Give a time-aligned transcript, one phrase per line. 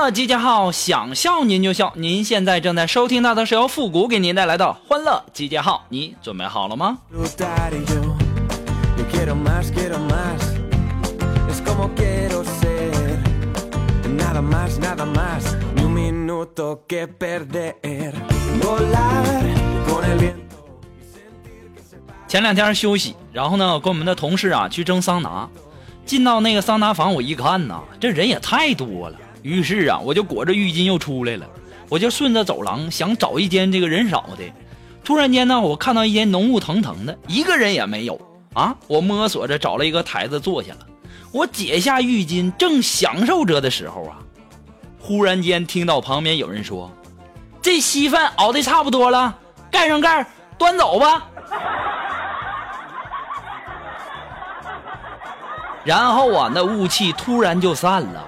[0.00, 1.92] 欢乐集结号想笑您就笑。
[1.94, 6.96] 您现在正在收听到的是由复古给您带来的欢乐集结号你准备好了吗？
[22.26, 25.46] 前两天休息然后呢跟我们的同事啊去蒸桑拿。
[26.06, 29.18] 进到那个桑拿房我一看呐这人也太多了。
[29.42, 31.46] 于是啊，我就裹着浴巾又出来了。
[31.88, 34.44] 我就顺着走廊想找一间这个人少的。
[35.02, 38.20] 突然间呢，我看到一间浓雾腾腾的，一个人也没有
[38.52, 38.76] 啊。
[38.86, 40.86] 我摸索着找了一个台子坐下了。
[41.32, 44.18] 我解下浴巾，正享受着的时候啊，
[45.00, 46.90] 忽然间听到旁边有人说
[47.62, 49.36] ：“这稀饭熬的差不多了，
[49.70, 50.24] 盖上盖，
[50.58, 51.26] 端走吧。
[55.82, 58.24] ”然后啊，那雾气突然就散了，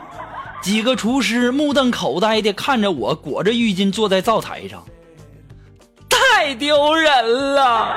[0.63, 4.83] 几个厨师目瞪口呆的看着我裹着浴巾坐在灶台上，
[6.09, 7.97] 太丢人了！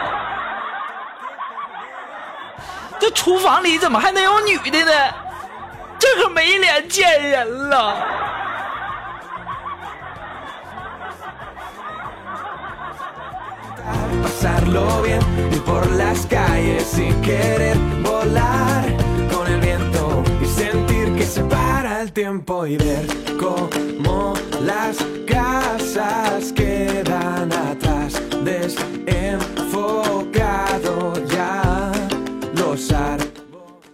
[3.00, 4.92] 这厨房里怎么还能有女的呢？
[6.00, 8.26] 这可没脸见人了！
[22.14, 22.78] the boy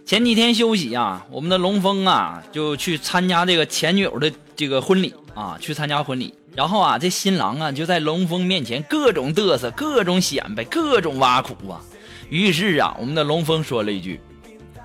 [0.04, 11.80] 前几天休息啊，我们的龙峰啊就去参加这个前女友的这个婚礼啊，去参加婚礼，然后啊这新郎啊就在龙峰面前各种嘚瑟，各种显摆，各种挖苦啊，
[12.28, 14.20] 于是啊我们的龙峰说了一句。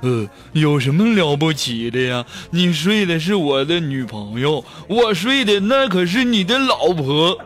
[0.01, 2.23] 呃，有什么了不起的呀？
[2.51, 7.37] 你睡的是我的女朋友，我睡的那可是你的老婆。”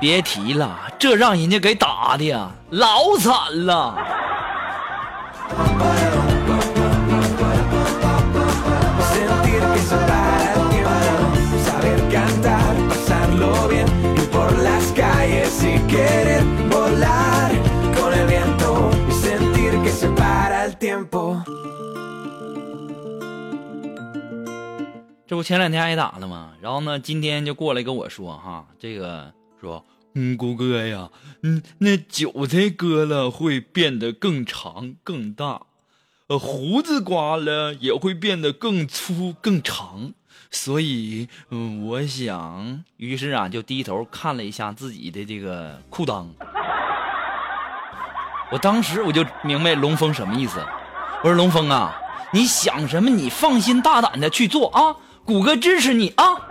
[0.00, 3.98] 别提了，这让人家给打的呀，老惨了。
[25.38, 26.50] 不前两天挨打了吗？
[26.60, 29.84] 然后呢，今天就过来跟我说哈，这个说，
[30.16, 31.08] 嗯，谷哥呀，
[31.44, 35.62] 嗯，那韭菜割了会变得更长更大，
[36.26, 40.12] 呃，胡子刮了也会变得更粗更长，
[40.50, 46.26] 所以，嗯，我想，于是啊，就低头看了一下自己的这个裤裆，
[48.50, 50.58] 我当时我就明白龙峰什么意思，
[51.22, 51.96] 我说龙峰啊，
[52.32, 53.08] 你想什么？
[53.08, 54.96] 你放心大胆的去做啊，
[55.28, 56.47] 谷歌支持你啊。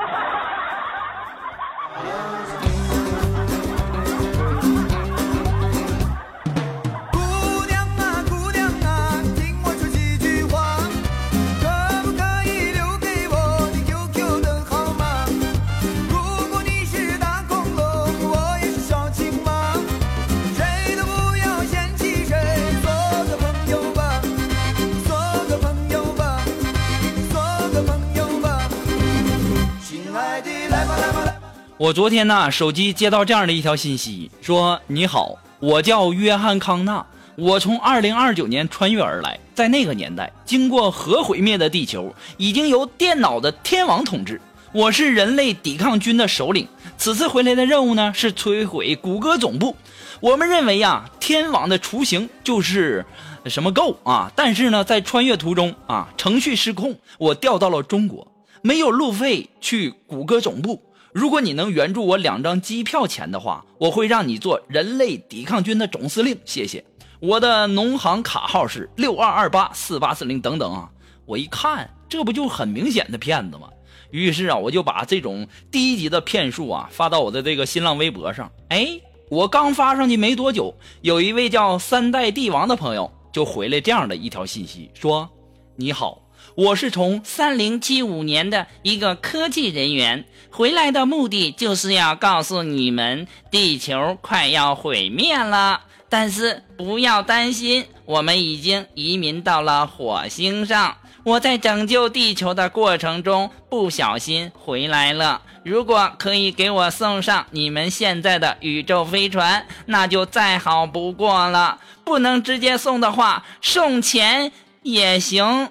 [31.87, 37.05] 我昨天呢，手机接到这样的一条信息，说：“你好，我叫约翰康纳，
[37.38, 44.41] 我从2029年穿越而来，在那个年代，经过核毁灭的地球已经由电脑的天王统治，
[44.73, 46.67] 我是人类抵抗军的首领。
[46.97, 49.73] 此次回来的任务呢，是摧毁谷歌总部。
[50.19, 53.06] 我们认为呀，天网的雏形就是
[53.45, 58.27] 什么 Go 啊，但是呢，在穿越途中啊，程序失控，我掉到了中国，
[58.62, 60.83] 没有路费去谷歌总部。”
[61.13, 66.38] 如果你能援助我两张机票钱的话，我会让你做人类抵抗军的总司令。
[66.45, 66.83] 谢谢。
[67.19, 70.89] 我的农行卡号是六二二八四八四零等等啊。
[71.25, 73.69] 我一看，这不就很明显的骗子吗？
[74.12, 78.51] 于是啊，我就把这种低级的骗术啊发到我的这个新浪微博上。
[78.69, 85.30] 哎，我刚发上去没多久，有一位叫三代帝王的朋友就回来这样的一条信息，说
[85.75, 86.21] ：“你好，
[86.57, 95.81] 我是从三零七五年的一个科技人员，回来的目的就是要告诉你们，地球快要毁灭了。
[96.09, 100.98] 但是不要担心，我们已经移民到了火星上。
[101.24, 105.44] 我在拯救地球的过程中不小心回来了。
[105.63, 111.80] 如果可以给我送上你们现在的宇宙飞船，那就再好不过了。
[112.03, 114.51] 不能直接送的话，送钱
[114.81, 115.69] 也行。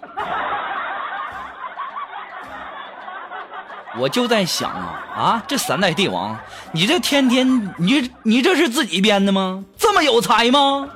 [3.98, 6.38] 我就在想啊啊，这三代帝王，
[6.72, 9.64] 你这天天你你这是自己编的吗？
[9.78, 10.88] 这么有才吗？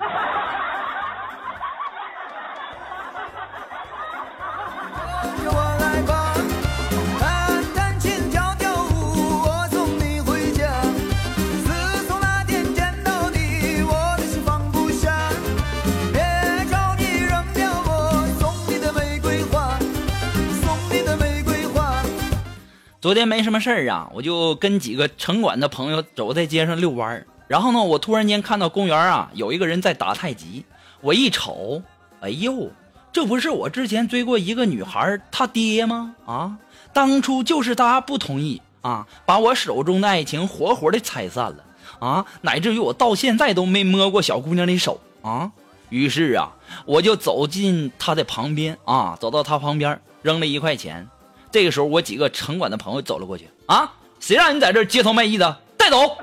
[23.00, 27.26] 昨天没什么事儿啊，我就跟几个城管的朋友走在街上遛弯儿。
[27.48, 30.66] 然后呢，我突然间看到公园啊有一个人在打太极，
[31.00, 31.82] 我一瞅，
[32.20, 32.70] 哎呦，
[33.10, 36.14] 这不是我之前追过一个女孩她爹吗？
[36.26, 36.58] 啊，
[36.92, 41.64] 当初就是他不同意啊，把我手中的爱情活活的拆散了
[42.00, 45.50] 啊，乃至于我到现在都没摸过小姑娘的手啊。
[45.88, 46.52] 于是啊，
[46.84, 51.08] 我就走进她的旁边啊，走到她旁边扔了一块钱。
[51.50, 55.56] 这个时候，我几个城管的朋友走了过去啊，谁让你在这街头卖艺的？
[55.76, 56.16] 带走！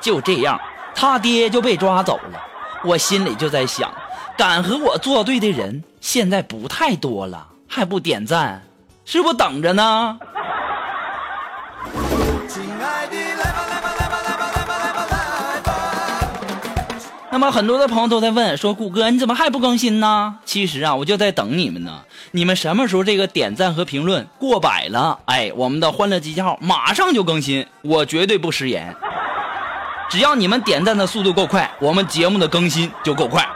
[0.00, 0.60] 就这样，
[0.94, 2.40] 他爹就被抓走了。
[2.84, 3.92] 我心里就在想，
[4.36, 8.62] 敢和我作对的人现在不太多了，还不点赞，
[9.04, 10.18] 是不等着呢？
[17.40, 20.34] 那么很多的朋友都在问说，谷歌你怎么还不更新呢？
[20.44, 22.02] 其实啊，我就在等你们呢。
[22.32, 25.18] 你们什么时候这个点赞和评论过百了？
[25.24, 28.94] 哎，我们的欢乐集结号马上就更新，我绝对不食言。
[30.10, 33.48] 只要你们点赞的速度够快，我们节目的更新就够快。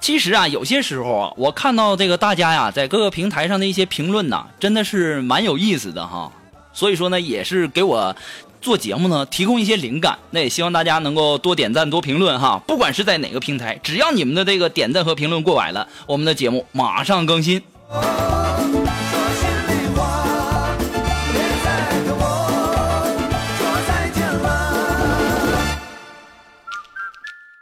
[0.00, 6.32] 其实啊，有些时候啊，我看到这个大家呀，在各个平台上的一些评论呐，真的是蛮有意思的哈。
[6.78, 8.14] 所以说呢，也是给我
[8.60, 10.16] 做节目呢提供一些灵感。
[10.30, 12.62] 那也希望大家能够多点赞、多评论哈。
[12.68, 17.60] 不管是在哪个平台，只要你们的这个点赞和评论过百了，我们的节目马上更新。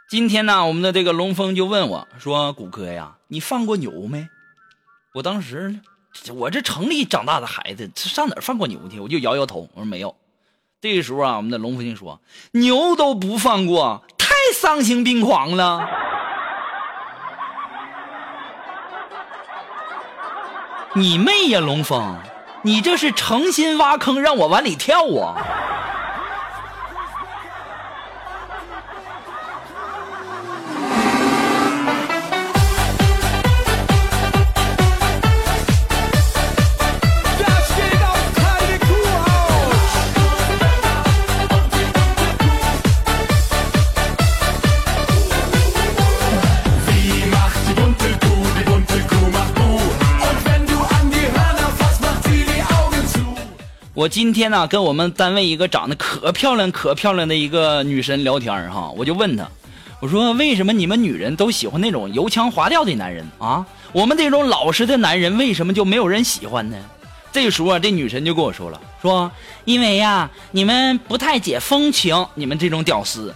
[0.07, 4.27] 今天呢，我们的这个龙峰就问我说：“谷歌呀，你放过牛没？”
[5.15, 5.79] 我当时，
[6.33, 8.99] 我这城里长大的孩子，上哪儿放过牛去？
[8.99, 10.15] 我就摇摇头，我说没有。
[10.79, 12.19] 这个时候啊，我们的龙峰就说
[12.53, 15.87] ：“牛都不放过，太丧心病狂了。”
[20.95, 22.17] 你妹呀，龙峰！
[22.63, 25.35] 你这是诚心挖坑让我往里跳啊！
[54.07, 59.47] 今天呢，跟我们单位一个长得可漂亮、可漂亮的一个女神聊天哈，我就问她，
[59.99, 63.65] 我说为什么你们女人都喜欢那种油腔滑调的男人啊？
[63.93, 66.77] 我们这种老实的男人为什么就没有人喜欢呢？
[67.31, 69.31] 这时候啊，这女神就跟我说了，说
[69.65, 73.33] 因为呀，你们不太解风情，你们这种屌丝，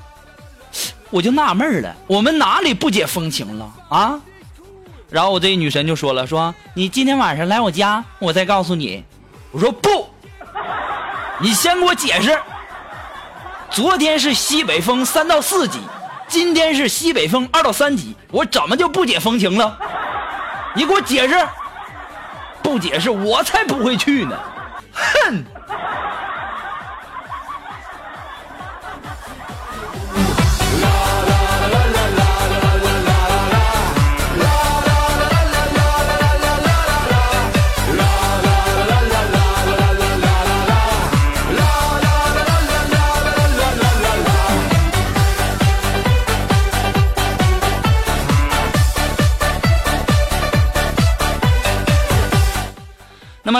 [1.09, 4.19] 我就纳闷了，我们哪里不解风情了啊？
[5.09, 9.03] 然后我这女神就说了，说你今天晚上来我家，我再告诉你。
[9.51, 10.07] 我说不。
[11.41, 12.37] 你先给我解释。
[13.71, 15.79] 昨天是西北风三到四级，
[16.27, 19.77] 今天是西北风二到三级，我怎么就不解风情了？
[20.75, 21.35] 你给我解释！
[22.61, 24.37] 不解释，我才不会去呢！
[24.93, 25.43] 哼！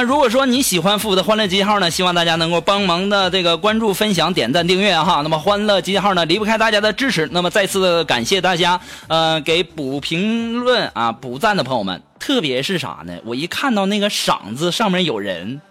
[0.04, 5.22] 如果说你喜欢复古的欢乐集结号呢，希望大家能够帮忙的这个关注、分享、点赞、订阅哈。
[5.22, 13.14] 那么欢乐集结号呢离不开大家的支持，那么再次的感谢大家，呃，给补评论啊、补赞的朋友们，特别是啥呢？
[13.26, 15.62] 我一看到那个赏字上面有人，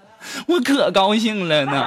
[0.46, 1.84] 我可高兴了呢。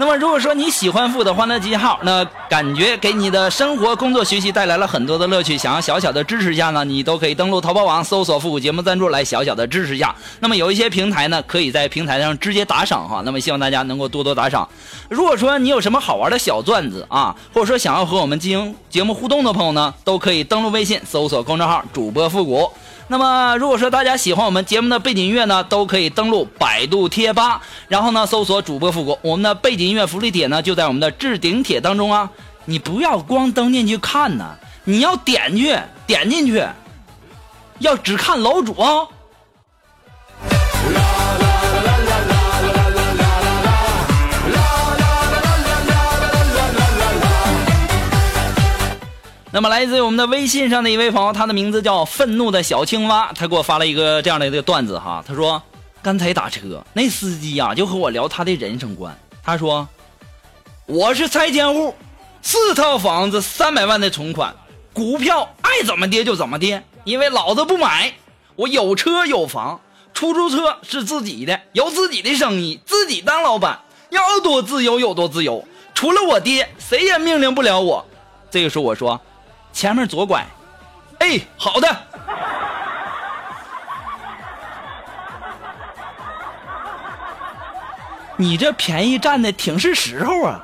[0.00, 10.14] 那么，如果说你喜欢复的欢乐集结号，那感觉给你的生活、工作、学习带来了很多的乐趣，想要小小的支持一下呢，你都可以登录淘宝网搜索“复古节目赞助”来小小的支持一下。
[10.38, 13.22] 那么有一些平台呢，可以在平台上直接打赏哈。
[13.24, 14.68] 那么希望大家能够多多打赏。
[15.08, 22.70] 如果说你有什么好玩的小段子啊，或者说想要和我们进行节目互动的朋友呢，都可以登录微信搜索公众号“主播复古”。
[23.10, 32.30] 那么，如果说大家喜欢我们节目的背景音乐呢，都可以登录百度贴吧，然后呢搜索主播复古，我们的背景音乐福利帖呢就在我们的置顶帖当中啊。
[32.66, 35.74] 你不要光登进去看呢，你要点去，
[36.06, 36.62] 点进去，
[37.78, 39.08] 要只看楼主啊。
[49.50, 55.24] 那么，来自于我们的微信上的一位朋友，他的名字叫愤怒的小青蛙，他给我发了一个这样的一个段子哈。
[55.26, 55.62] 他说，
[56.02, 59.18] 刚才打车，那司机呀、就和我聊他的人生观。
[59.42, 59.88] 他说，
[60.84, 61.94] 我是拆迁户，
[62.42, 64.54] 四套房子，三百万的存款，
[64.92, 68.12] 股票爱怎么跌就怎么跌，因为老子不买。
[68.54, 69.80] 我有车有房，
[70.12, 75.66] 出租车是自己的，有自己的生意，自己当老板，要多自由有多自由。
[75.94, 78.06] 除了我爹，谁也命令不了我。
[78.50, 79.18] 这个时候我说。
[79.72, 80.44] 前面左拐，
[81.20, 81.96] 哎，好的。
[88.36, 90.60] 你这便宜占的挺是时候啊！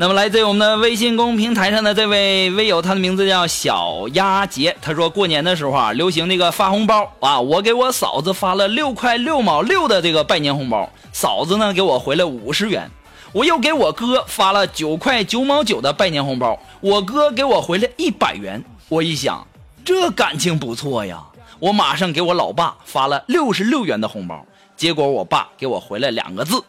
[0.00, 4.76] 那么来自于我们的微信公平台上的这位微友，他的名字叫小鸭杰。
[4.80, 12.88] 他说过年的时候啊，流行那个发红包啊，我给我嫂子发了六块六毛六的这个拜年红包，嫂子呢给我回了五十元。
[13.32, 18.62] 我又给我哥发了九块九毛九的拜年红包，我哥给我回了一百元。
[18.88, 19.44] 我一想，
[19.84, 21.24] 这感情不错呀，
[21.58, 26.62] 我马上给我老爸发了六十六元的红包，结果我爸给我回了两个字：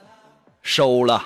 [0.63, 1.23] 收了。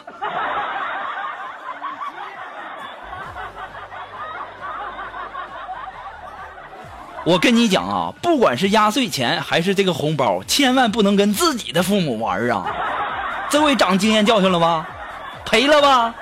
[7.25, 12.65] 我跟你讲啊不管是压岁钱还是这个红包千万不能跟自己的父母玩啊。
[13.49, 14.87] 这回长经验教训了吧？
[15.45, 16.13] 赔了吧？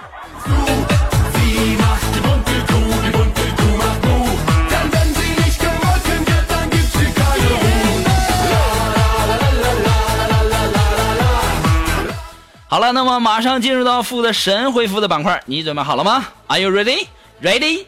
[12.67, 17.07] 好了那么马上进入到负的神回复的板块你准备好了吗？Are you ready
[17.41, 17.85] ready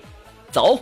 [0.52, 0.80] 走。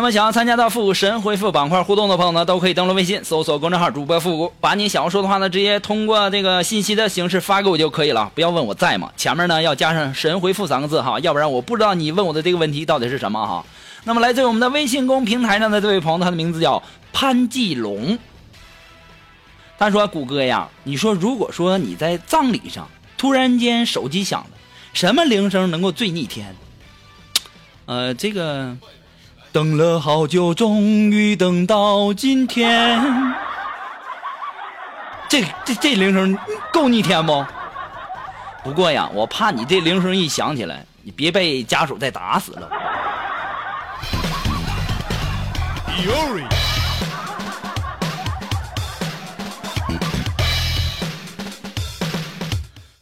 [0.00, 9.12] 那么想要参加到复古神回复板块互动的朋友呢，都可以登录微信搜索公众号主播复古，把你想要说的话呢，直接通过这个信息的形式发给我就可以了，不要问我在吗？
[9.14, 13.62] 前面呢要加上神回复三个字哈，要不然我不知道你问我的这个问题到底是什么哈。
[14.04, 18.18] 那么来自于我们的微信公平台上的这位朋友，他的名字叫潘继龙。
[19.78, 22.88] 他说：“谷歌呀，你说如果说你在葬礼上
[23.18, 24.56] 突然间手机响了，
[24.94, 26.56] 什么铃声能够最逆天？
[27.84, 28.74] 呃，这个
[29.52, 30.80] 等了好久，终
[31.10, 33.02] 于等到今天。
[35.28, 36.38] 这这这铃声
[36.72, 37.44] 够逆天不？
[38.62, 42.68] 不过呀，我怕你这铃声一响起来，你别被家属再打死了。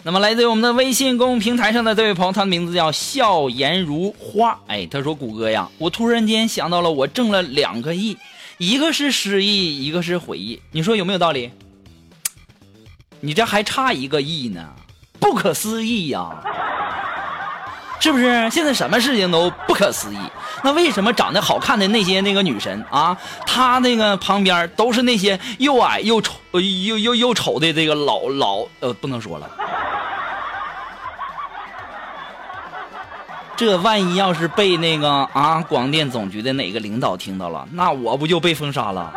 [0.09, 4.59] 那么来自于我们的微信公众平台上的这位朋友，他的名字叫笑颜如花。
[4.67, 8.17] 哎，他说：“谷歌呀，我突然间想到了，我挣了两个亿，
[8.57, 11.51] 一个是失忆，一个是回忆，你说有没有道理？
[13.21, 14.67] 你这还差一个亿呢，
[15.21, 16.31] 不可思议呀、
[18.01, 18.49] 是不是？
[18.49, 20.19] 现在什么事情都不可思议。
[20.65, 23.15] 那为什么长得好看的那些那个女神啊，
[23.47, 29.51] 她那个旁边都是那些又矮又丑又又又丑的这个老老呃，不能说了。”
[33.59, 39.13] 这万一要是被那个啊广电总局的哪个领导听到了，那我不就被封杀了？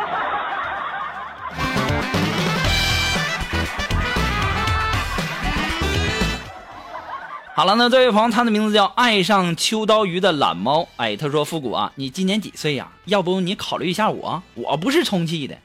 [7.54, 10.88] 好了，那这位朋友，他的名字叫爱上秋刀鱼的懒猫。
[10.96, 12.88] 哎，他说：“复古啊，你今年几岁呀？
[13.04, 15.56] 要不你考虑一下我，我不是充气的。”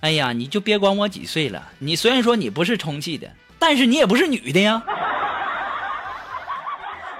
[0.00, 1.62] 哎呀，你就别管我几岁了。
[1.78, 3.30] 你虽然说你不是充气的，
[3.60, 4.82] 但是你也不是女的呀。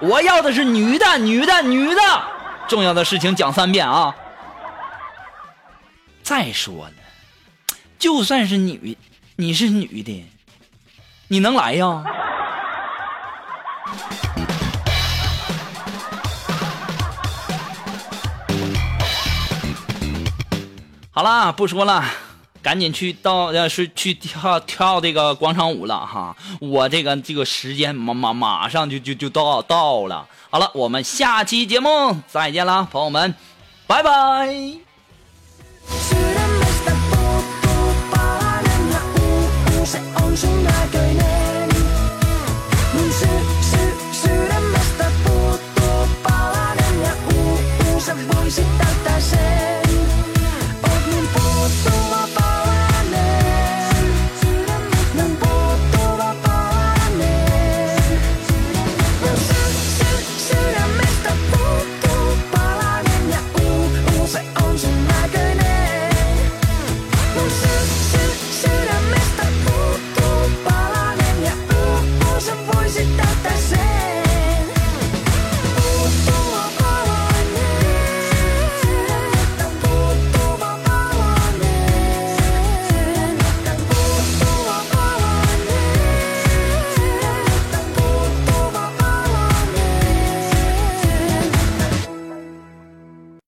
[0.01, 2.01] 我要的是女的，女的，女的。
[2.67, 4.15] 重要的事情讲三遍啊！
[6.21, 6.93] 再说了，
[7.97, 8.97] 就算是女，
[9.35, 10.25] 你是女的，
[11.27, 12.03] 你能来呀？
[21.11, 22.03] 好啦，不说了，
[22.65, 31.89] 赶紧去到要是去跳跳这个广场舞了哈我这个这个时间马马马上就就就到到了好了我们下期节目
[32.27, 33.35] 再见啦朋友们
[33.85, 34.49] 拜拜